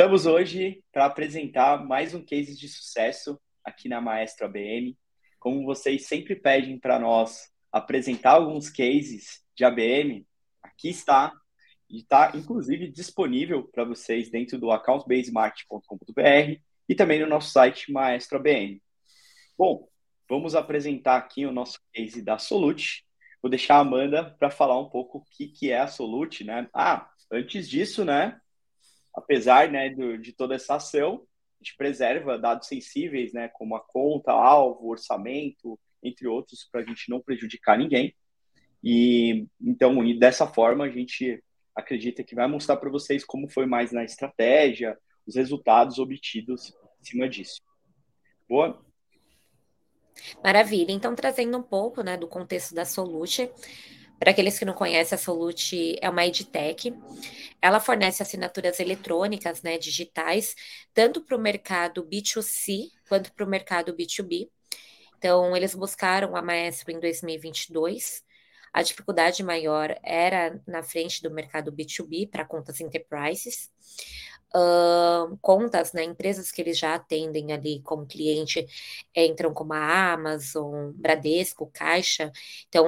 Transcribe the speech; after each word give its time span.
Estamos 0.00 0.24
hoje 0.24 0.82
para 0.90 1.04
apresentar 1.04 1.84
mais 1.84 2.14
um 2.14 2.24
case 2.24 2.56
de 2.56 2.66
sucesso 2.66 3.38
aqui 3.62 3.86
na 3.86 4.00
Maestro 4.00 4.46
ABM. 4.46 4.96
Como 5.38 5.66
vocês 5.66 6.06
sempre 6.06 6.34
pedem 6.34 6.78
para 6.78 6.98
nós 6.98 7.50
apresentar 7.70 8.30
alguns 8.30 8.70
cases 8.70 9.44
de 9.54 9.62
ABM, 9.62 10.26
aqui 10.62 10.88
está 10.88 11.30
e 11.86 11.98
está 11.98 12.32
inclusive 12.34 12.90
disponível 12.90 13.64
para 13.64 13.84
vocês 13.84 14.30
dentro 14.30 14.58
do 14.58 14.70
accountbasemart.com.br 14.70 16.60
e 16.88 16.94
também 16.94 17.20
no 17.20 17.26
nosso 17.26 17.50
site 17.50 17.92
Maestro 17.92 18.38
ABM. 18.38 18.80
Bom, 19.58 19.86
vamos 20.26 20.54
apresentar 20.54 21.18
aqui 21.18 21.44
o 21.44 21.52
nosso 21.52 21.78
case 21.92 22.22
da 22.22 22.38
Solute. 22.38 23.04
Vou 23.42 23.50
deixar 23.50 23.76
a 23.76 23.80
Amanda 23.80 24.34
para 24.38 24.48
falar 24.50 24.80
um 24.80 24.88
pouco 24.88 25.18
o 25.18 25.24
que, 25.30 25.48
que 25.48 25.70
é 25.70 25.78
a 25.78 25.88
Solute, 25.88 26.42
né? 26.42 26.70
Ah, 26.72 27.06
antes 27.30 27.68
disso, 27.68 28.02
né? 28.02 28.40
Apesar 29.14 29.70
né, 29.70 29.90
do, 29.90 30.18
de 30.18 30.32
toda 30.32 30.54
essa 30.54 30.76
ação, 30.76 31.26
a 31.60 31.64
gente 31.64 31.76
preserva 31.76 32.38
dados 32.38 32.68
sensíveis, 32.68 33.32
né, 33.32 33.48
como 33.48 33.76
a 33.76 33.80
conta, 33.80 34.32
alvo, 34.32 34.88
orçamento, 34.88 35.78
entre 36.02 36.26
outros, 36.26 36.66
para 36.70 36.80
a 36.80 36.84
gente 36.84 37.10
não 37.10 37.20
prejudicar 37.20 37.78
ninguém. 37.78 38.14
E 38.82 39.46
então, 39.60 40.02
e 40.04 40.18
dessa 40.18 40.46
forma, 40.46 40.84
a 40.84 40.90
gente 40.90 41.42
acredita 41.74 42.24
que 42.24 42.34
vai 42.34 42.48
mostrar 42.48 42.76
para 42.76 42.90
vocês 42.90 43.24
como 43.24 43.48
foi 43.48 43.66
mais 43.66 43.92
na 43.92 44.04
estratégia, 44.04 44.98
os 45.26 45.36
resultados 45.36 45.98
obtidos 45.98 46.72
em 47.00 47.04
cima 47.04 47.28
disso. 47.28 47.60
Boa? 48.48 48.82
Maravilha. 50.42 50.92
Então, 50.92 51.14
trazendo 51.14 51.56
um 51.58 51.62
pouco 51.62 52.02
né, 52.02 52.16
do 52.16 52.26
contexto 52.26 52.74
da 52.74 52.84
Solute, 52.84 53.50
para 54.20 54.32
aqueles 54.32 54.58
que 54.58 54.66
não 54.66 54.74
conhecem, 54.74 55.16
a 55.16 55.18
Solute 55.18 55.96
é 55.98 56.10
uma 56.10 56.26
edtech. 56.26 56.94
Ela 57.60 57.80
fornece 57.80 58.22
assinaturas 58.22 58.78
eletrônicas, 58.78 59.62
né, 59.62 59.78
digitais, 59.78 60.54
tanto 60.92 61.22
para 61.22 61.36
o 61.36 61.40
mercado 61.40 62.04
B2C 62.04 62.90
quanto 63.08 63.32
para 63.32 63.46
o 63.46 63.48
mercado 63.48 63.96
B2B. 63.96 64.50
Então, 65.16 65.56
eles 65.56 65.74
buscaram 65.74 66.36
a 66.36 66.42
Maestro 66.42 66.92
em 66.92 67.00
2022. 67.00 68.22
A 68.74 68.82
dificuldade 68.82 69.42
maior 69.42 69.98
era 70.02 70.60
na 70.66 70.82
frente 70.82 71.22
do 71.22 71.30
mercado 71.30 71.72
B2B 71.72 72.30
para 72.30 72.44
contas 72.44 72.78
enterprises 72.78 73.70
uh, 74.54 75.36
contas, 75.40 75.92
né, 75.92 76.04
empresas 76.04 76.50
que 76.50 76.60
eles 76.60 76.78
já 76.78 76.94
atendem 76.94 77.52
ali 77.52 77.80
como 77.82 78.06
cliente, 78.06 78.66
entram 79.14 79.52
como 79.54 79.72
a 79.72 80.12
Amazon, 80.12 80.92
Bradesco, 80.94 81.70
Caixa, 81.72 82.32
então 82.68 82.86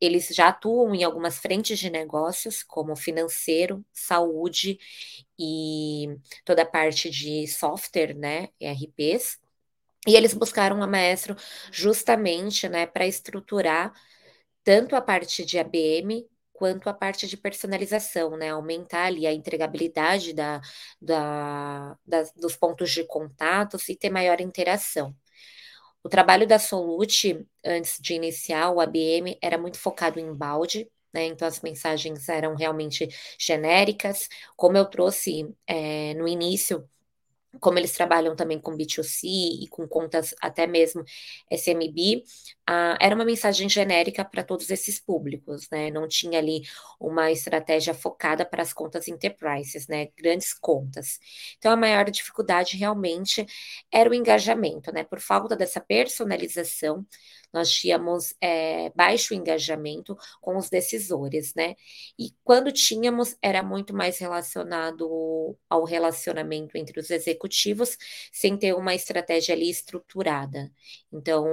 eles 0.00 0.28
já 0.28 0.48
atuam 0.48 0.94
em 0.94 1.04
algumas 1.04 1.38
frentes 1.38 1.78
de 1.78 1.90
negócios, 1.90 2.62
como 2.62 2.96
financeiro, 2.96 3.84
saúde 3.92 4.78
e 5.38 6.08
toda 6.44 6.62
a 6.62 6.66
parte 6.66 7.10
de 7.10 7.46
software, 7.48 8.14
né, 8.16 8.48
ERPs, 8.60 9.38
e 10.06 10.16
eles 10.16 10.34
buscaram 10.34 10.82
a 10.82 10.86
Maestro 10.86 11.36
justamente, 11.72 12.68
né, 12.68 12.86
para 12.86 13.06
estruturar 13.06 13.92
tanto 14.64 14.96
a 14.96 15.00
parte 15.02 15.44
de 15.44 15.58
ABM 15.58 16.26
quanto 16.54 16.88
a 16.88 16.94
parte 16.94 17.26
de 17.26 17.36
personalização, 17.36 18.36
né? 18.36 18.50
Aumentar 18.50 19.06
ali 19.06 19.26
a 19.26 19.32
entregabilidade 19.34 20.32
da, 20.32 20.60
da, 21.00 21.98
dos 22.36 22.56
pontos 22.56 22.90
de 22.92 23.04
contatos 23.04 23.88
e 23.88 23.96
ter 23.96 24.08
maior 24.10 24.40
interação. 24.40 25.14
O 26.02 26.08
trabalho 26.08 26.46
da 26.46 26.58
Solute, 26.58 27.46
antes 27.64 27.98
de 28.00 28.14
iniciar 28.14 28.70
o 28.70 28.80
ABM, 28.80 29.38
era 29.42 29.58
muito 29.58 29.78
focado 29.78 30.20
em 30.20 30.32
balde, 30.32 30.90
né? 31.12 31.26
Então 31.26 31.48
as 31.48 31.60
mensagens 31.60 32.28
eram 32.28 32.54
realmente 32.54 33.08
genéricas. 33.38 34.28
Como 34.56 34.76
eu 34.76 34.84
trouxe 34.86 35.54
é, 35.66 36.14
no 36.14 36.28
início, 36.28 36.88
como 37.60 37.78
eles 37.78 37.92
trabalham 37.92 38.36
também 38.36 38.60
com 38.60 38.76
B2C 38.76 39.26
e 39.62 39.68
com 39.68 39.86
contas 39.88 40.34
até 40.40 40.66
mesmo 40.66 41.04
SMB, 41.50 42.24
ah, 42.66 42.96
era 43.00 43.14
uma 43.14 43.24
mensagem 43.24 43.68
genérica 43.68 44.24
para 44.24 44.42
todos 44.42 44.70
esses 44.70 44.98
públicos, 44.98 45.68
né? 45.70 45.90
Não 45.90 46.08
tinha 46.08 46.38
ali 46.38 46.62
uma 46.98 47.30
estratégia 47.30 47.92
focada 47.92 48.44
para 48.46 48.62
as 48.62 48.72
contas 48.72 49.06
enterprises, 49.08 49.86
né? 49.86 50.08
Grandes 50.16 50.54
contas. 50.54 51.18
Então, 51.58 51.72
a 51.72 51.76
maior 51.76 52.10
dificuldade 52.10 52.76
realmente 52.76 53.46
era 53.92 54.08
o 54.08 54.14
engajamento, 54.14 54.92
né? 54.92 55.04
Por 55.04 55.20
falta 55.20 55.54
dessa 55.54 55.80
personalização, 55.80 57.06
nós 57.54 57.70
tínhamos 57.70 58.34
é, 58.40 58.90
baixo 58.96 59.32
engajamento 59.32 60.16
com 60.40 60.56
os 60.56 60.68
decisores, 60.68 61.54
né? 61.54 61.76
E 62.18 62.34
quando 62.42 62.72
tínhamos, 62.72 63.36
era 63.40 63.62
muito 63.62 63.94
mais 63.94 64.18
relacionado 64.18 65.56
ao 65.68 65.84
relacionamento 65.84 66.76
entre 66.76 66.98
os 66.98 67.10
executivos, 67.10 67.96
sem 68.32 68.56
ter 68.56 68.74
uma 68.74 68.94
estratégia 68.94 69.54
ali 69.54 69.70
estruturada. 69.70 70.72
Então, 71.12 71.46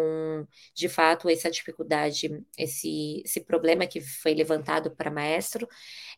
de 0.74 0.90
fato, 0.90 1.01
essa 1.04 1.50
dificuldade, 1.50 2.44
esse, 2.58 3.22
esse 3.26 3.42
problema 3.42 3.88
que 3.88 4.02
foi 4.02 4.34
levantado 4.34 4.92
para 4.92 5.12
maestro, 5.12 5.68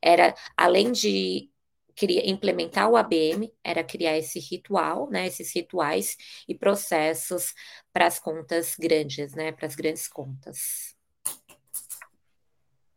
era 0.02 0.36
além 0.58 0.92
de 0.92 1.50
queria 1.96 2.28
implementar 2.30 2.90
o 2.90 2.98
ABM, 2.98 3.52
era 3.64 3.84
criar 3.84 4.18
esse 4.18 4.40
ritual, 4.40 5.10
né, 5.10 5.28
esses 5.28 5.54
rituais 5.54 6.18
e 6.48 6.56
processos 6.56 7.54
para 7.92 8.08
as 8.08 8.20
contas 8.20 8.76
grandes, 8.78 9.34
né, 9.34 9.52
para 9.52 9.68
as 9.68 9.76
grandes 9.76 10.08
contas. 10.08 10.96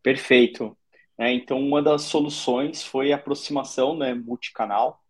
Perfeito. 0.03 0.77
É, 1.19 1.33
então, 1.33 1.59
uma 1.59 1.83
das 1.83 2.03
soluções 2.03 2.83
foi 2.83 3.13
a 3.13 3.17
aproximação 3.17 3.97
né, 3.97 4.15
multicanal. 4.15 5.03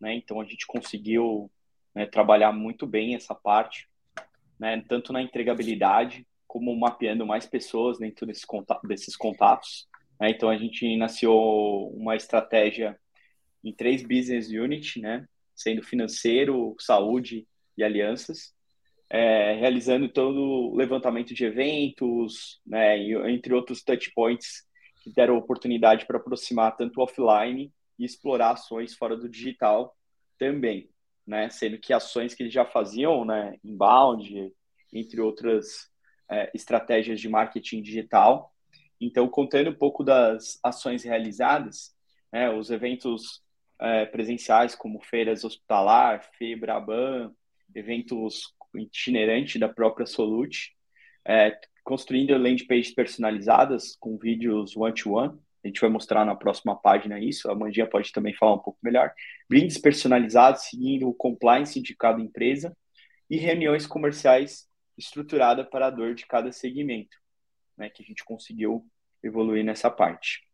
Né, 0.00 0.14
então, 0.14 0.40
a 0.40 0.44
gente 0.44 0.66
conseguiu 0.66 1.50
né, 1.94 2.06
trabalhar 2.06 2.52
muito 2.52 2.86
bem 2.86 3.14
essa 3.14 3.34
parte, 3.34 3.88
né, 4.62 4.80
tanto 4.88 5.12
na 5.12 5.20
entregabilidade, 5.20 6.24
como 6.46 6.78
mapeando 6.78 7.26
mais 7.26 7.44
pessoas 7.46 7.98
dentro 7.98 8.24
desse 8.24 8.46
contato, 8.46 8.86
desses 8.86 9.16
contatos. 9.16 9.88
Né, 10.20 10.30
então, 10.30 10.48
a 10.48 10.56
gente 10.56 10.86
iniciou 10.86 11.92
uma 11.92 12.14
estratégia 12.14 12.96
em 13.64 13.74
três 13.74 14.02
business 14.02 14.50
units, 14.50 15.02
né? 15.02 15.26
Sendo 15.52 15.82
financeiro, 15.82 16.76
saúde 16.78 17.44
e 17.76 17.82
alianças, 17.82 18.54
é, 19.10 19.54
realizando 19.54 20.08
todo 20.08 20.38
o 20.38 20.76
levantamento 20.76 21.34
de 21.34 21.44
eventos, 21.44 22.60
né? 22.64 22.98
Entre 23.32 23.52
outros 23.52 23.82
touch 23.82 24.12
points 24.14 24.62
que 25.02 25.12
deram 25.12 25.36
oportunidade 25.36 26.06
para 26.06 26.18
aproximar 26.18 26.76
tanto 26.76 27.00
offline 27.00 27.72
e 27.98 28.04
explorar 28.04 28.52
ações 28.52 28.94
fora 28.94 29.16
do 29.16 29.28
digital 29.28 29.96
também, 30.38 30.88
né? 31.26 31.48
Sendo 31.50 31.78
que 31.78 31.92
ações 31.92 32.34
que 32.34 32.42
eles 32.42 32.52
já 32.52 32.64
faziam, 32.64 33.24
né? 33.24 33.56
Inbound, 33.64 34.52
entre 34.92 35.20
outras 35.20 35.90
é, 36.30 36.50
estratégias 36.54 37.20
de 37.20 37.28
marketing 37.28 37.82
digital. 37.82 38.52
Então, 39.00 39.28
contando 39.28 39.70
um 39.70 39.74
pouco 39.74 40.04
das 40.04 40.58
ações 40.62 41.02
realizadas, 41.02 41.94
né, 42.32 42.50
os 42.50 42.70
eventos 42.70 43.42
é, 43.80 44.06
presenciais, 44.06 44.74
como 44.74 45.00
feiras 45.00 45.44
hospitalar, 45.44 46.22
FEBRABAN, 46.38 47.32
eventos 47.74 48.54
itinerantes 48.74 49.60
da 49.60 49.68
própria 49.68 50.06
Solute, 50.06 50.74
é, 51.26 51.58
construindo 51.82 52.36
landing 52.36 52.66
pages 52.66 52.94
personalizadas 52.94 53.96
com 53.98 54.16
vídeos 54.16 54.76
one-to-one. 54.76 55.30
-one. 55.30 55.38
A 55.64 55.68
gente 55.68 55.80
vai 55.80 55.90
mostrar 55.90 56.24
na 56.24 56.34
próxima 56.34 56.74
página 56.74 57.20
isso. 57.20 57.50
A 57.50 57.54
Mandinha 57.54 57.88
pode 57.88 58.10
também 58.12 58.34
falar 58.34 58.54
um 58.54 58.58
pouco 58.58 58.78
melhor. 58.82 59.12
Brindes 59.48 59.78
personalizados, 59.78 60.62
seguindo 60.62 61.08
o 61.08 61.14
compliance 61.14 61.80
de 61.80 61.94
cada 61.94 62.20
empresa 62.20 62.76
e 63.30 63.36
reuniões 63.36 63.86
comerciais 63.86 64.68
estruturadas 64.98 65.66
para 65.68 65.86
a 65.86 65.90
dor 65.90 66.14
de 66.14 66.26
cada 66.26 66.52
segmento, 66.52 67.16
né, 67.76 67.88
que 67.88 68.02
a 68.02 68.06
gente 68.06 68.24
conseguiu 68.24 68.86
evoluir 69.22 69.64
nessa 69.64 69.90
parte. 69.90 70.46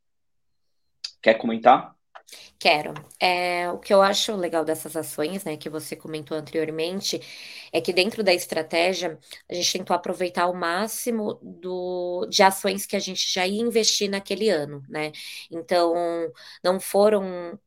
Quer 1.22 1.34
comentar? 1.34 1.97
Quero. 2.59 2.93
É, 3.20 3.70
o 3.70 3.79
que 3.79 3.93
eu 3.93 4.02
acho 4.02 4.35
legal 4.37 4.64
dessas 4.64 4.97
ações, 4.97 5.44
né, 5.44 5.56
que 5.56 5.69
você 5.70 5.97
comentou 5.97 6.37
anteriormente, 6.37 7.20
é 7.73 7.81
que 7.81 7.93
dentro 7.93 8.23
da 8.23 8.32
estratégia 8.35 9.19
a 9.49 9.55
gente 9.55 9.73
tentou 9.79 9.94
aproveitar 9.97 10.47
o 10.49 10.55
máximo 10.55 11.35
do, 11.43 12.26
de 12.31 12.43
ações 12.43 12.87
que 12.87 12.97
a 12.97 12.99
gente 13.00 13.32
já 13.32 13.47
ia 13.47 13.61
investir 13.62 14.11
naquele 14.11 14.49
ano, 14.50 14.82
né? 14.88 15.12
Então, 15.50 15.94
não 16.62 16.79
foram 16.81 17.58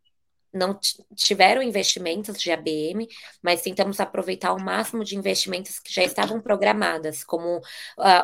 não 0.54 0.78
tiveram 1.16 1.62
investimentos 1.62 2.40
de 2.40 2.52
ABM, 2.52 3.08
mas 3.42 3.62
tentamos 3.62 4.00
aproveitar 4.00 4.54
o 4.54 4.62
máximo 4.62 5.04
de 5.04 5.16
investimentos 5.16 5.80
que 5.80 5.94
já 5.94 6.04
estavam 6.04 6.42
programadas, 6.42 7.24
como 7.24 7.58
uh, 7.58 7.62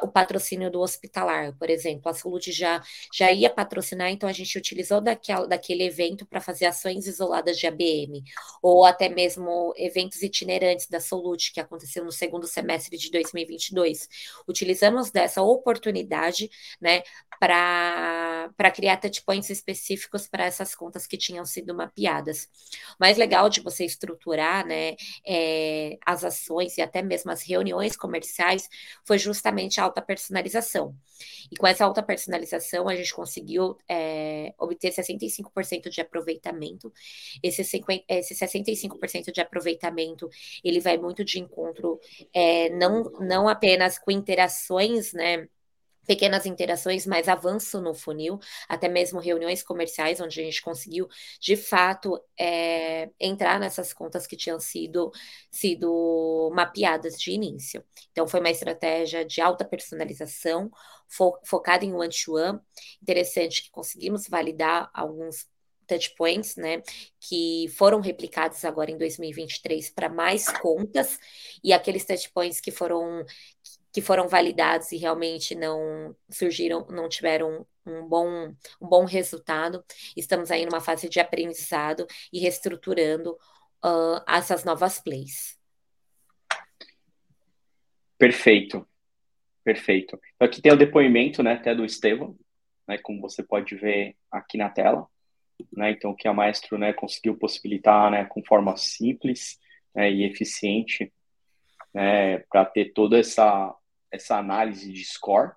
o 0.03 0.07
patrocínio 0.07 0.69
do 0.69 0.81
hospitalar, 0.81 1.53
por 1.57 1.69
exemplo. 1.69 2.09
A 2.09 2.13
Saúde 2.13 2.51
já, 2.51 2.81
já 3.13 3.31
ia 3.31 3.49
patrocinar, 3.49 4.09
então 4.09 4.27
a 4.27 4.33
gente 4.33 4.57
utilizou 4.57 4.99
daquela, 4.99 5.47
daquele 5.47 5.83
evento 5.83 6.25
para 6.25 6.41
fazer 6.41 6.65
ações 6.65 7.07
isoladas 7.07 7.57
de 7.57 7.65
ABM, 7.65 8.23
ou 8.61 8.85
até 8.85 9.07
mesmo 9.07 9.73
eventos 9.77 10.21
itinerantes 10.21 10.87
da 10.87 10.99
Solute, 10.99 11.53
que 11.53 11.61
aconteceu 11.61 12.03
no 12.03 12.11
segundo 12.11 12.45
semestre 12.45 12.97
de 12.97 13.09
2022. 13.09 14.09
Utilizamos 14.47 15.11
dessa 15.11 15.41
oportunidade, 15.41 16.49
né, 16.81 17.03
para 17.39 18.71
criar 18.73 18.97
touchpoints 18.97 19.49
específicos 19.49 20.27
para 20.27 20.45
essas 20.45 20.73
contas 20.75 21.05
que 21.05 21.17
tinham 21.17 21.45
sido 21.45 21.73
mapeadas 21.73 22.16
mais 22.99 23.17
legal 23.17 23.49
de 23.49 23.61
você 23.61 23.85
estruturar 23.85 24.65
né, 24.65 24.95
é, 25.25 25.97
as 26.05 26.23
ações 26.23 26.77
e 26.77 26.81
até 26.81 27.01
mesmo 27.01 27.31
as 27.31 27.41
reuniões 27.41 27.95
comerciais 27.95 28.69
foi 29.05 29.17
justamente 29.17 29.79
a 29.79 29.83
alta 29.83 30.01
personalização. 30.01 30.95
E 31.51 31.55
com 31.55 31.65
essa 31.67 31.85
alta 31.85 32.03
personalização, 32.03 32.87
a 32.87 32.95
gente 32.95 33.13
conseguiu 33.13 33.77
é, 33.87 34.53
obter 34.57 34.91
65% 34.91 35.89
de 35.89 36.01
aproveitamento. 36.01 36.91
Esse, 37.41 37.63
50, 37.63 38.03
esse 38.09 38.35
65% 38.35 39.31
de 39.31 39.41
aproveitamento, 39.41 40.29
ele 40.63 40.79
vai 40.79 40.97
muito 40.97 41.23
de 41.23 41.39
encontro, 41.39 41.99
é, 42.33 42.69
não, 42.69 43.03
não 43.19 43.47
apenas 43.47 43.97
com 43.97 44.11
interações, 44.11 45.13
né? 45.13 45.47
Pequenas 46.07 46.45
interações, 46.45 47.05
mais 47.05 47.27
avanço 47.27 47.81
no 47.81 47.93
funil, 47.93 48.39
até 48.67 48.87
mesmo 48.87 49.19
reuniões 49.19 49.61
comerciais, 49.61 50.21
onde 50.21 50.39
a 50.39 50.43
gente 50.43 50.61
conseguiu, 50.61 51.07
de 51.39 51.57
fato, 51.57 52.19
é, 52.39 53.09
entrar 53.19 53.59
nessas 53.59 53.93
contas 53.93 54.25
que 54.25 54.37
tinham 54.37 54.59
sido, 54.59 55.11
sido 55.51 56.49
mapeadas 56.55 57.19
de 57.19 57.31
início. 57.31 57.83
Então, 58.11 58.27
foi 58.27 58.39
uma 58.39 58.49
estratégia 58.49 59.25
de 59.25 59.41
alta 59.41 59.65
personalização, 59.65 60.71
fo 61.07 61.37
focada 61.43 61.83
em 61.83 61.93
one-to-one. 61.93 62.59
Interessante 63.01 63.63
que 63.63 63.69
conseguimos 63.71 64.27
validar 64.27 64.89
alguns 64.93 65.45
touchpoints, 65.87 66.57
né, 66.57 66.83
que 67.19 67.67
foram 67.77 68.01
replicados 68.01 68.63
agora 68.65 68.91
em 68.91 68.97
2023 68.97 69.89
para 69.89 70.09
mais 70.09 70.47
contas, 70.49 71.17
e 71.63 71.71
aqueles 71.71 72.03
touchpoints 72.05 72.59
que 72.59 72.71
foram 72.71 73.25
que 73.97 74.01
foram 74.01 74.27
validados 74.27 74.91
e 74.91 74.97
realmente 74.97 75.55
não 75.55 76.15
surgiram, 76.29 76.85
não 76.87 77.09
tiveram 77.09 77.65
um 77.83 78.07
bom, 78.07 78.53
um 78.79 78.87
bom 78.87 79.05
resultado. 79.05 79.83
Estamos 80.15 80.51
aí 80.51 80.67
numa 80.67 80.79
fase 80.79 81.09
de 81.09 81.19
aprendizado 81.19 82.05
e 82.31 82.37
reestruturando 82.37 83.31
uh, 83.83 84.21
essas 84.27 84.63
novas 84.63 84.99
plays. 84.99 85.57
Perfeito, 88.19 88.87
perfeito. 89.63 90.21
Então, 90.35 90.47
aqui 90.47 90.61
tem 90.61 90.71
o 90.71 90.77
depoimento, 90.77 91.41
né, 91.41 91.53
até 91.53 91.73
do 91.73 91.83
Estevam, 91.83 92.37
né, 92.87 92.99
como 92.99 93.19
você 93.19 93.41
pode 93.41 93.75
ver 93.75 94.15
aqui 94.29 94.59
na 94.59 94.69
tela, 94.69 95.07
né, 95.75 95.89
então 95.89 96.13
que 96.13 96.27
a 96.27 96.33
Maestro, 96.35 96.77
né, 96.77 96.93
conseguiu 96.93 97.35
possibilitar, 97.35 98.11
né, 98.11 98.25
com 98.25 98.45
forma 98.45 98.77
simples 98.77 99.57
né, 99.95 100.11
e 100.11 100.23
eficiente, 100.23 101.11
né, 101.91 102.37
para 102.47 102.63
ter 102.63 102.93
toda 102.93 103.17
essa 103.17 103.75
essa 104.11 104.37
análise 104.37 104.91
de 104.91 105.03
score, 105.03 105.51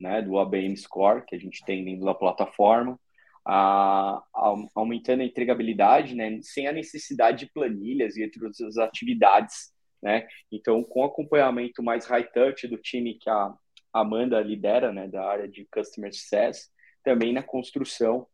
né, 0.00 0.20
do 0.20 0.38
ABM 0.38 0.76
Score 0.76 1.24
que 1.24 1.34
a 1.34 1.38
gente 1.38 1.64
tem 1.64 1.84
dentro 1.84 2.04
da 2.04 2.14
plataforma, 2.14 2.98
a, 3.44 4.22
a, 4.34 4.54
aumentando 4.74 5.22
a 5.22 5.24
entregabilidade, 5.24 6.14
né, 6.14 6.38
sem 6.42 6.66
a 6.66 6.72
necessidade 6.72 7.46
de 7.46 7.52
planilhas 7.52 8.16
e 8.16 8.24
outras 8.24 8.78
atividades, 8.78 9.72
né, 10.02 10.26
então 10.50 10.82
com 10.82 11.04
acompanhamento 11.04 11.82
mais 11.82 12.06
high 12.06 12.28
touch 12.32 12.66
do 12.66 12.76
time 12.76 13.14
que 13.14 13.30
a 13.30 13.54
Amanda 13.92 14.40
lidera, 14.40 14.92
né, 14.92 15.06
da 15.06 15.24
área 15.24 15.48
de 15.48 15.66
Customer 15.72 16.12
Success, 16.12 16.70
também 17.04 17.32
na 17.32 17.42
construção 17.42 18.26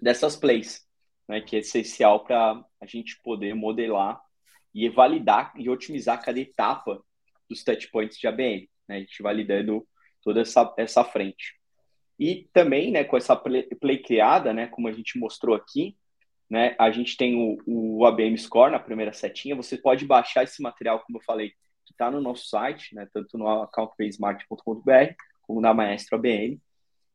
dessas 0.00 0.36
plays, 0.36 0.86
né, 1.28 1.40
que 1.40 1.56
é 1.56 1.58
essencial 1.58 2.24
para 2.24 2.64
a 2.80 2.86
gente 2.86 3.20
poder 3.22 3.54
modelar 3.54 4.20
e 4.74 4.88
validar 4.88 5.52
e 5.56 5.68
otimizar 5.68 6.22
cada 6.22 6.38
etapa 6.38 7.02
dos 7.48 7.64
touchpoints 7.64 8.18
de 8.18 8.26
ABM. 8.26 8.68
Né? 8.88 8.96
A 8.96 9.00
gente 9.00 9.22
vai 9.22 9.34
lidando 9.34 9.86
toda 10.22 10.40
essa, 10.40 10.74
essa 10.76 11.04
frente. 11.04 11.54
E 12.18 12.48
também, 12.52 12.90
né, 12.90 13.04
com 13.04 13.16
essa 13.16 13.36
play, 13.36 13.62
play 13.80 13.98
criada, 13.98 14.52
né, 14.52 14.66
como 14.66 14.88
a 14.88 14.92
gente 14.92 15.18
mostrou 15.18 15.54
aqui, 15.54 15.96
né, 16.48 16.74
a 16.78 16.90
gente 16.90 17.16
tem 17.16 17.36
o, 17.36 17.58
o 17.66 18.06
ABM 18.06 18.36
Score 18.38 18.72
na 18.72 18.78
primeira 18.78 19.12
setinha. 19.12 19.54
Você 19.56 19.76
pode 19.76 20.06
baixar 20.06 20.44
esse 20.44 20.62
material, 20.62 21.00
como 21.00 21.18
eu 21.18 21.22
falei, 21.22 21.50
que 21.84 21.92
está 21.92 22.10
no 22.10 22.20
nosso 22.20 22.48
site, 22.48 22.94
né, 22.94 23.06
tanto 23.12 23.36
no 23.36 23.48
accountbasemart.com.br 23.62 25.14
como 25.42 25.60
na 25.60 25.74
Maestro 25.74 26.16
ABM. 26.16 26.60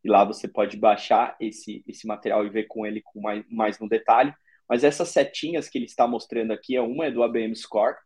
E 0.03 0.09
lá 0.09 0.23
você 0.23 0.47
pode 0.47 0.77
baixar 0.77 1.35
esse, 1.39 1.83
esse 1.87 2.07
material 2.07 2.45
e 2.45 2.49
ver 2.49 2.65
com 2.65 2.85
ele 2.85 3.01
com 3.01 3.21
mais, 3.21 3.43
mais 3.49 3.79
no 3.79 3.89
detalhe. 3.89 4.33
Mas 4.67 4.83
essas 4.83 5.09
setinhas 5.09 5.67
que 5.67 5.77
ele 5.77 5.85
está 5.85 6.07
mostrando 6.07 6.51
aqui, 6.51 6.75
é 6.75 6.81
uma 6.81 7.05
é 7.05 7.11
do 7.11 7.23
ABM 7.23 7.55
Score, 7.55 7.97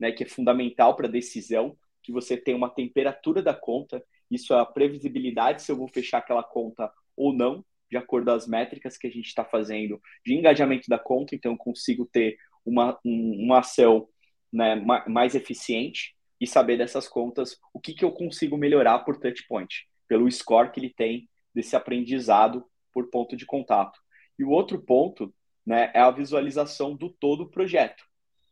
né, 0.00 0.12
que 0.12 0.24
é 0.24 0.26
fundamental 0.26 0.96
para 0.96 1.08
decisão 1.08 1.76
que 2.08 2.12
você 2.12 2.38
tem 2.38 2.54
uma 2.54 2.70
temperatura 2.70 3.42
da 3.42 3.52
conta, 3.52 4.02
isso 4.30 4.54
é 4.54 4.58
a 4.58 4.64
previsibilidade 4.64 5.60
se 5.60 5.70
eu 5.70 5.76
vou 5.76 5.88
fechar 5.88 6.18
aquela 6.18 6.42
conta 6.42 6.90
ou 7.14 7.34
não, 7.34 7.62
de 7.90 7.98
acordo 7.98 8.30
as 8.30 8.46
métricas 8.46 8.96
que 8.96 9.06
a 9.06 9.10
gente 9.10 9.26
está 9.26 9.44
fazendo 9.44 10.00
de 10.24 10.34
engajamento 10.34 10.88
da 10.88 10.98
conta, 10.98 11.34
então 11.34 11.52
eu 11.52 11.58
consigo 11.58 12.08
ter 12.10 12.38
uma, 12.64 12.98
um, 13.04 13.44
uma 13.44 13.58
ação 13.58 14.08
né, 14.50 14.74
mais 15.06 15.34
eficiente 15.34 16.14
e 16.40 16.46
saber 16.46 16.78
dessas 16.78 17.06
contas 17.06 17.58
o 17.74 17.78
que, 17.80 17.92
que 17.92 18.06
eu 18.06 18.10
consigo 18.10 18.56
melhorar 18.56 19.00
por 19.00 19.18
touchpoint, 19.18 19.86
pelo 20.08 20.30
score 20.30 20.70
que 20.70 20.80
ele 20.80 20.94
tem 20.94 21.28
desse 21.54 21.76
aprendizado 21.76 22.64
por 22.90 23.10
ponto 23.10 23.36
de 23.36 23.44
contato. 23.44 24.00
E 24.38 24.44
o 24.44 24.50
outro 24.50 24.80
ponto 24.80 25.34
né, 25.66 25.90
é 25.92 26.00
a 26.00 26.10
visualização 26.10 26.96
do 26.96 27.10
todo 27.10 27.42
o 27.42 27.50
projeto, 27.50 28.02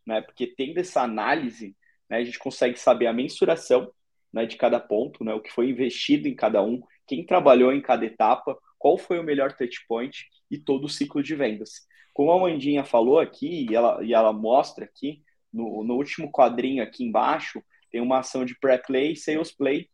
né, 0.06 0.20
porque 0.20 0.46
tendo 0.46 0.76
essa 0.78 1.00
análise 1.00 1.74
né, 2.08 2.18
a 2.18 2.24
gente 2.24 2.38
consegue 2.38 2.78
saber 2.78 3.06
a 3.06 3.12
mensuração 3.12 3.90
né, 4.32 4.46
de 4.46 4.56
cada 4.56 4.78
ponto, 4.78 5.24
né, 5.24 5.34
o 5.34 5.40
que 5.40 5.52
foi 5.52 5.70
investido 5.70 6.28
em 6.28 6.34
cada 6.34 6.62
um, 6.62 6.82
quem 7.06 7.24
trabalhou 7.24 7.72
em 7.72 7.80
cada 7.80 8.04
etapa, 8.04 8.56
qual 8.78 8.98
foi 8.98 9.18
o 9.18 9.24
melhor 9.24 9.52
touchpoint 9.56 10.26
e 10.50 10.58
todo 10.58 10.84
o 10.84 10.88
ciclo 10.88 11.22
de 11.22 11.34
vendas. 11.34 11.86
Como 12.12 12.30
a 12.30 12.38
Mandinha 12.38 12.84
falou 12.84 13.18
aqui, 13.18 13.66
e 13.68 13.74
ela, 13.74 14.02
e 14.02 14.12
ela 14.12 14.32
mostra 14.32 14.84
aqui, 14.84 15.22
no, 15.52 15.84
no 15.84 15.94
último 15.94 16.30
quadrinho 16.30 16.82
aqui 16.82 17.04
embaixo, 17.04 17.62
tem 17.90 18.00
uma 18.00 18.18
ação 18.18 18.44
de 18.44 18.58
pré-play 18.58 19.12
e 19.12 19.16
sales 19.16 19.52
play 19.52 19.88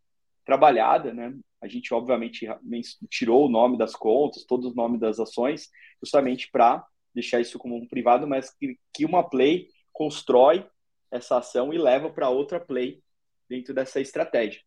trabalhada, 0.44 1.12
né? 1.12 1.34
A 1.60 1.68
gente, 1.68 1.94
obviamente, 1.94 2.48
tirou 3.08 3.46
o 3.46 3.48
nome 3.48 3.78
das 3.78 3.94
contas, 3.94 4.44
todos 4.44 4.66
os 4.66 4.74
nomes 4.74 4.98
das 4.98 5.20
ações, 5.20 5.68
justamente 6.02 6.50
para 6.50 6.84
deixar 7.14 7.40
isso 7.40 7.58
como 7.58 7.76
um 7.76 7.86
privado, 7.86 8.26
mas 8.26 8.50
que, 8.56 8.76
que 8.92 9.04
uma 9.04 9.22
play 9.22 9.68
constrói 9.92 10.66
essa 11.12 11.38
ação 11.38 11.72
e 11.72 11.78
leva 11.78 12.10
para 12.10 12.30
outra 12.30 12.58
play 12.58 13.02
dentro 13.48 13.74
dessa 13.74 14.00
estratégia. 14.00 14.60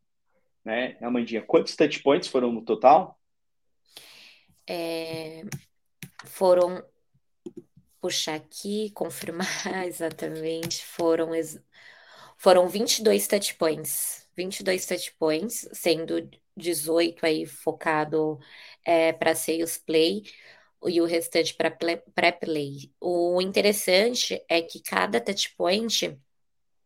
Né, 0.64 0.98
Amandinha, 1.02 1.42
quantos 1.42 1.76
touch 1.76 2.02
points 2.02 2.28
foram 2.30 2.52
no 2.52 2.64
total? 2.64 3.20
É, 4.68 5.44
foram, 6.26 6.84
puxar 8.00 8.36
aqui, 8.36 8.92
confirmar 8.92 9.48
exatamente, 9.86 10.84
foram, 10.86 11.32
foram 12.38 12.68
22 12.68 13.28
touch 13.28 13.56
points, 13.56 14.28
22 14.36 14.86
touch 14.86 15.14
points, 15.20 15.70
sendo 15.74 16.30
18 16.58 17.26
aí 17.26 17.46
focado 17.46 18.40
é, 18.84 19.12
para 19.12 19.36
sales 19.36 19.78
play, 19.78 20.24
e 20.88 21.02
o 21.02 21.06
restante 21.06 21.54
para 21.54 21.72
pré-play. 21.72 22.92
O 23.00 23.42
interessante 23.42 24.44
é 24.48 24.62
que 24.62 24.82
cada 24.82 25.20
touchpoint 25.20 26.18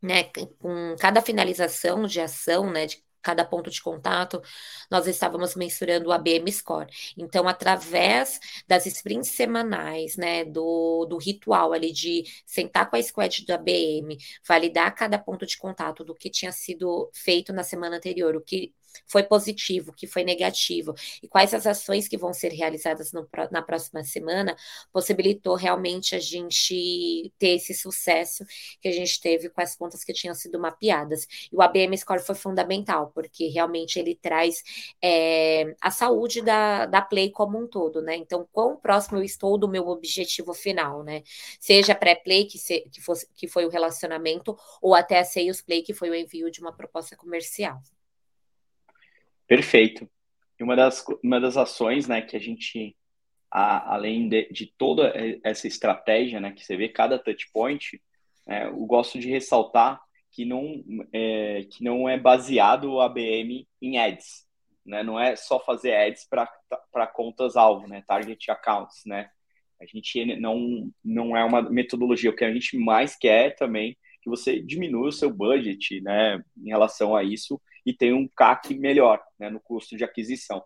né, 0.01 0.23
com 0.59 0.95
cada 0.99 1.21
finalização 1.21 2.05
de 2.05 2.21
ação, 2.21 2.69
né, 2.71 2.85
de 2.85 3.03
cada 3.21 3.43
ponto 3.45 3.69
de 3.69 3.81
contato, 3.81 4.41
nós 4.89 5.07
estávamos 5.07 5.55
mensurando 5.55 6.09
o 6.09 6.11
ABM 6.11 6.49
Score. 6.51 6.87
Então, 7.17 7.47
através 7.47 8.39
das 8.67 8.85
sprints 8.85 9.29
semanais, 9.31 10.15
né, 10.15 10.45
do, 10.45 11.05
do 11.05 11.17
ritual 11.17 11.73
ali 11.73 11.91
de 11.91 12.23
sentar 12.45 12.89
com 12.89 12.95
a 12.95 13.03
squad 13.03 13.45
do 13.45 13.51
ABM, 13.53 14.17
validar 14.47 14.93
cada 14.95 15.19
ponto 15.19 15.45
de 15.45 15.57
contato 15.57 16.03
do 16.03 16.15
que 16.15 16.29
tinha 16.29 16.51
sido 16.51 17.09
feito 17.13 17.51
na 17.53 17.63
semana 17.63 17.97
anterior, 17.97 18.35
o 18.35 18.41
que 18.41 18.73
foi 19.08 19.24
positivo, 19.24 19.93
que 19.93 20.08
foi 20.08 20.24
negativo, 20.24 20.93
e 21.22 21.27
quais 21.27 21.53
as 21.53 21.65
ações 21.65 22.08
que 22.08 22.17
vão 22.17 22.34
ser 22.34 22.51
realizadas 22.51 23.12
no, 23.12 23.27
na 23.51 23.62
próxima 23.62 24.03
semana, 24.03 24.55
possibilitou 24.91 25.55
realmente 25.55 26.15
a 26.15 26.19
gente 26.19 27.31
ter 27.38 27.55
esse 27.55 27.74
sucesso 27.74 28.46
que 28.81 28.88
a 28.88 28.91
gente 28.91 29.19
teve 29.19 29.50
com 29.50 29.62
as 29.62 29.75
contas 29.75 30.03
que 30.03 30.13
tinham 30.13 30.36
sido 30.36 30.60
mapeadas. 30.60 31.27
E 31.51 31.55
o 31.55 31.62
ABM 31.62 31.98
Score 31.98 32.22
foi 32.22 32.36
fundamental, 32.36 33.12
porque 33.13 33.48
realmente 33.48 34.00
ele 34.00 34.15
traz 34.15 34.63
é, 35.01 35.75
a 35.81 35.91
saúde 35.91 36.41
da, 36.41 36.86
da 36.86 37.01
Play 37.01 37.31
como 37.31 37.58
um 37.58 37.67
todo, 37.67 38.01
né? 38.01 38.15
Então, 38.15 38.48
quão 38.51 38.77
próximo 38.77 39.17
eu 39.17 39.24
estou 39.24 39.58
do 39.58 39.67
meu 39.67 39.88
objetivo 39.88 40.53
final, 40.53 41.03
né? 41.03 41.24
Seja 41.60 41.96
pré-play, 41.96 42.46
que, 42.46 42.58
se, 42.58 42.81
que, 42.91 43.01
que 43.36 43.48
foi 43.48 43.65
o 43.65 43.69
relacionamento, 43.69 44.58
ou 44.81 44.96
até 44.96 45.19
a 45.19 45.25
Sales 45.25 45.62
Play, 45.62 45.81
que 45.81 45.93
foi 45.93 46.10
o 46.10 46.15
envio 46.15 46.51
de 46.51 46.60
uma 46.62 46.74
proposta 46.74 47.15
comercial. 47.15 47.81
Perfeito. 49.49 50.07
E 50.59 50.63
uma 50.63 50.75
das, 50.75 51.03
uma 51.23 51.41
das 51.41 51.57
ações 51.57 52.07
né, 52.07 52.21
que 52.21 52.37
a 52.37 52.39
gente, 52.39 52.95
a, 53.49 53.95
além 53.95 54.29
de, 54.29 54.47
de, 54.51 54.67
toda 54.77 55.11
essa 55.43 55.67
estratégia 55.67 56.39
né, 56.39 56.51
que 56.51 56.63
você 56.63 56.77
vê, 56.77 56.87
cada 56.87 57.17
touch 57.17 57.49
point, 57.51 57.99
é, 58.47 58.65
eu 58.67 58.85
gosto 58.85 59.17
de 59.17 59.27
ressaltar 59.27 59.99
que 60.31 60.45
não 60.45 60.83
é, 61.11 61.65
que 61.71 61.83
não 61.83 62.07
é 62.07 62.15
baseado 62.15 62.91
o 62.91 63.01
ABM 63.01 63.67
em 63.81 63.97
ads. 63.97 64.45
Né? 64.85 65.01
Não 65.01 65.19
é 65.19 65.35
só 65.35 65.59
fazer 65.59 65.95
ads 65.95 66.27
para 66.29 67.07
contas-alvo, 67.07 67.87
né? 67.87 68.03
target 68.07 68.51
accounts. 68.51 69.01
Né? 69.03 69.31
A 69.81 69.85
gente 69.87 70.35
não, 70.39 70.91
não 71.03 71.35
é 71.35 71.43
uma 71.43 71.63
metodologia. 71.63 72.29
O 72.29 72.35
que 72.35 72.45
a 72.45 72.53
gente 72.53 72.77
mais 72.77 73.15
quer 73.15 73.55
também 73.55 73.93
é 73.93 73.95
que 74.21 74.29
você 74.29 74.59
diminua 74.59 75.07
o 75.07 75.11
seu 75.11 75.33
budget 75.33 76.01
né, 76.01 76.39
em 76.55 76.69
relação 76.69 77.15
a 77.15 77.23
isso 77.23 77.59
e 77.86 77.93
tenha 77.93 78.15
um 78.15 78.27
CAC 78.27 78.74
melhor 78.75 79.21
né, 79.39 79.50
no 79.50 79.59
custo 79.59 79.95
de 79.95 80.03
aquisição. 80.03 80.63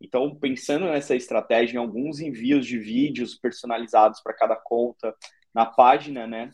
Então, 0.00 0.34
pensando 0.34 0.86
nessa 0.86 1.14
estratégia, 1.14 1.76
em 1.76 1.80
alguns 1.80 2.18
envios 2.18 2.66
de 2.66 2.78
vídeos 2.78 3.36
personalizados 3.36 4.20
para 4.20 4.34
cada 4.34 4.56
conta, 4.56 5.14
na 5.54 5.64
página, 5.64 6.26
né, 6.26 6.50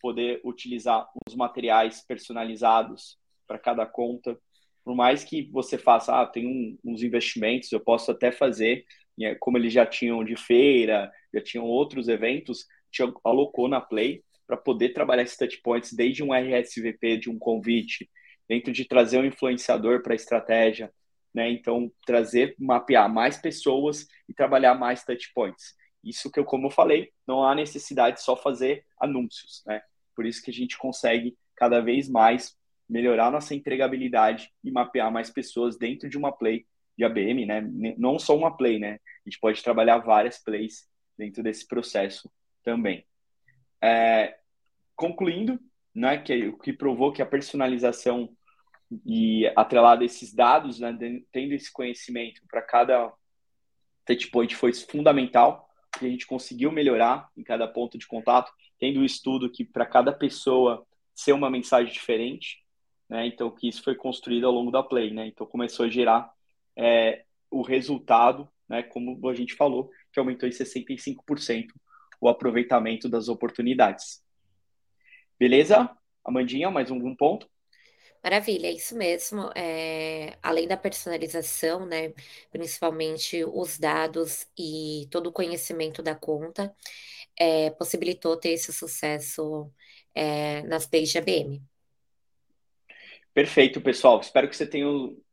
poder 0.00 0.40
utilizar 0.44 1.08
os 1.26 1.34
materiais 1.34 2.04
personalizados 2.06 3.18
para 3.46 3.58
cada 3.58 3.86
conta. 3.86 4.38
Por 4.84 4.94
mais 4.94 5.24
que 5.24 5.50
você 5.50 5.78
faça, 5.78 6.20
ah, 6.20 6.26
tem 6.26 6.46
um, 6.46 6.78
uns 6.84 7.02
investimentos, 7.02 7.70
eu 7.70 7.80
posso 7.80 8.10
até 8.10 8.32
fazer, 8.32 8.84
é, 9.20 9.34
como 9.36 9.58
eles 9.58 9.72
já 9.72 9.86
tinham 9.86 10.24
de 10.24 10.36
feira, 10.36 11.10
já 11.32 11.40
tinham 11.40 11.64
outros 11.64 12.08
eventos, 12.08 12.66
te 12.90 13.02
alocou 13.24 13.68
na 13.68 13.80
Play 13.80 14.22
para 14.46 14.56
poder 14.56 14.90
trabalhar 14.90 15.22
esses 15.22 15.36
touch 15.36 15.60
points 15.62 15.92
desde 15.92 16.22
um 16.22 16.32
RSVP 16.34 17.16
de 17.16 17.30
um 17.30 17.38
convite, 17.38 18.10
dentro 18.52 18.70
de 18.70 18.84
trazer 18.84 19.16
um 19.16 19.24
influenciador 19.24 20.02
para 20.02 20.12
a 20.12 20.14
estratégia, 20.14 20.92
né? 21.32 21.50
Então, 21.50 21.90
trazer, 22.04 22.54
mapear 22.58 23.10
mais 23.10 23.38
pessoas 23.38 24.06
e 24.28 24.34
trabalhar 24.34 24.74
mais 24.74 25.02
touch 25.02 25.32
points. 25.32 25.74
Isso 26.04 26.30
que 26.30 26.38
eu, 26.38 26.44
como 26.44 26.66
eu 26.66 26.70
falei, 26.70 27.10
não 27.26 27.42
há 27.42 27.54
necessidade 27.54 28.16
de 28.16 28.22
só 28.22 28.36
fazer 28.36 28.84
anúncios, 29.00 29.62
né? 29.66 29.80
Por 30.14 30.26
isso 30.26 30.42
que 30.42 30.50
a 30.50 30.52
gente 30.52 30.76
consegue 30.76 31.34
cada 31.56 31.80
vez 31.80 32.10
mais 32.10 32.54
melhorar 32.86 33.30
nossa 33.30 33.54
entregabilidade 33.54 34.52
e 34.62 34.70
mapear 34.70 35.10
mais 35.10 35.30
pessoas 35.30 35.78
dentro 35.78 36.06
de 36.06 36.18
uma 36.18 36.30
play 36.30 36.66
de 36.98 37.04
ABM, 37.04 37.46
né? 37.46 37.62
Não 37.96 38.18
só 38.18 38.36
uma 38.36 38.54
play, 38.54 38.78
né? 38.78 39.00
A 39.24 39.30
gente 39.30 39.40
pode 39.40 39.62
trabalhar 39.62 39.96
várias 39.96 40.36
plays 40.44 40.86
dentro 41.16 41.42
desse 41.42 41.66
processo 41.66 42.30
também. 42.62 43.06
É, 43.82 44.36
concluindo, 44.94 45.58
né, 45.94 46.18
que 46.18 46.48
o 46.48 46.58
que 46.58 46.72
provou 46.74 47.12
que 47.12 47.22
a 47.22 47.26
personalização 47.26 48.28
e 49.06 49.46
atrelado 49.56 50.02
a 50.02 50.06
esses 50.06 50.34
dados, 50.34 50.80
né, 50.80 50.96
tendo 51.30 51.52
esse 51.52 51.72
conhecimento 51.72 52.42
para 52.48 52.62
cada 52.62 53.12
touchpoint 54.04 54.54
foi 54.56 54.72
fundamental 54.72 55.68
e 56.00 56.06
a 56.06 56.08
gente 56.08 56.26
conseguiu 56.26 56.72
melhorar 56.72 57.28
em 57.36 57.42
cada 57.42 57.68
ponto 57.68 57.98
de 57.98 58.06
contato, 58.06 58.52
tendo 58.78 58.98
o 58.98 59.02
um 59.02 59.04
estudo 59.04 59.50
que 59.50 59.64
para 59.64 59.86
cada 59.86 60.12
pessoa 60.12 60.86
ser 61.14 61.32
uma 61.32 61.50
mensagem 61.50 61.92
diferente, 61.92 62.58
né? 63.08 63.26
Então 63.26 63.50
que 63.50 63.68
isso 63.68 63.82
foi 63.82 63.94
construído 63.94 64.46
ao 64.46 64.52
longo 64.52 64.70
da 64.70 64.82
play, 64.82 65.12
né? 65.12 65.26
Então 65.26 65.46
começou 65.46 65.86
a 65.86 65.88
gerar 65.88 66.32
é, 66.76 67.24
o 67.50 67.62
resultado, 67.62 68.48
né? 68.68 68.82
Como 68.82 69.28
a 69.28 69.34
gente 69.34 69.54
falou, 69.54 69.90
que 70.12 70.18
aumentou 70.18 70.48
em 70.48 70.52
65% 70.52 71.68
o 72.20 72.28
aproveitamento 72.28 73.08
das 73.08 73.28
oportunidades. 73.28 74.22
Beleza? 75.38 75.90
Amandinha, 76.24 76.70
mais 76.70 76.90
algum 76.90 77.14
ponto? 77.14 77.48
Maravilha, 78.22 78.68
é 78.68 78.72
isso 78.72 78.96
mesmo. 78.96 79.50
É, 79.56 80.38
além 80.40 80.68
da 80.68 80.76
personalização, 80.76 81.84
né, 81.84 82.12
principalmente 82.52 83.44
os 83.44 83.78
dados 83.78 84.46
e 84.56 85.08
todo 85.10 85.26
o 85.26 85.32
conhecimento 85.32 86.02
da 86.02 86.14
conta, 86.14 86.72
é, 87.36 87.70
possibilitou 87.70 88.36
ter 88.36 88.50
esse 88.50 88.72
sucesso 88.72 89.68
é, 90.14 90.62
nas 90.62 90.86
pages 90.86 91.10
de 91.10 91.18
ABM. 91.18 91.62
Perfeito, 93.34 93.80
pessoal. 93.80 94.20
Espero 94.20 94.48
que 94.48 94.56
você 94.56 94.66
tenha 94.66 94.86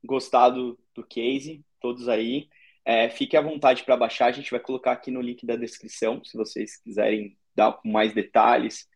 gostado 0.04 0.80
do 0.96 1.06
case, 1.06 1.64
todos 1.80 2.10
aí. 2.10 2.50
É, 2.84 3.08
fique 3.10 3.38
à 3.38 3.42
vontade 3.42 3.84
para 3.84 3.98
baixar, 3.98 4.28
a 4.28 4.32
gente 4.32 4.50
vai 4.50 4.60
colocar 4.60 4.94
aqui 4.94 5.12
no 5.12 5.22
link 5.22 5.46
da 5.46 5.56
descrição, 5.56 6.24
se 6.24 6.36
vocês 6.36 6.78
quiserem 6.78 7.38
dar 7.54 7.80
mais 7.86 8.16
detalhes. 8.16 8.88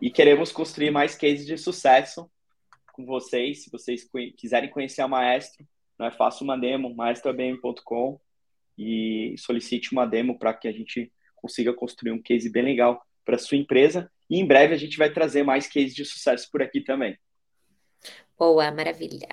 E 0.00 0.10
queremos 0.10 0.52
construir 0.52 0.90
mais 0.90 1.14
cases 1.14 1.44
de 1.44 1.58
sucesso 1.58 2.30
com 2.92 3.04
vocês. 3.04 3.64
Se 3.64 3.70
vocês 3.70 4.08
quiserem 4.36 4.70
conhecer 4.70 5.02
a 5.02 5.08
Maestro, 5.08 5.66
né, 5.98 6.10
faça 6.10 6.44
uma 6.44 6.56
demo, 6.56 6.94
maestroabm.com 6.94 8.20
e 8.78 9.34
solicite 9.38 9.92
uma 9.92 10.06
demo 10.06 10.38
para 10.38 10.54
que 10.54 10.68
a 10.68 10.72
gente 10.72 11.12
consiga 11.34 11.72
construir 11.72 12.12
um 12.12 12.22
case 12.22 12.50
bem 12.50 12.62
legal 12.62 13.04
para 13.24 13.38
sua 13.38 13.56
empresa. 13.56 14.10
E 14.28 14.38
em 14.38 14.46
breve 14.46 14.74
a 14.74 14.78
gente 14.78 14.96
vai 14.96 15.12
trazer 15.12 15.42
mais 15.42 15.66
cases 15.66 15.94
de 15.94 16.04
sucesso 16.04 16.48
por 16.50 16.62
aqui 16.62 16.80
também. 16.80 17.18
Boa, 18.38 18.70
maravilha. 18.70 19.28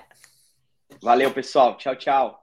Valeu, 1.02 1.32
pessoal. 1.32 1.76
Tchau, 1.76 1.96
tchau. 1.96 2.39